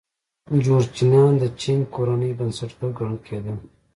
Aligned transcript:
جورچنیان 0.63 1.31
د 1.41 1.43
چینګ 1.59 1.81
کورنۍ 1.95 2.31
بنسټګر 2.37 2.89
ګڼل 2.97 3.17
کېدل. 3.27 3.57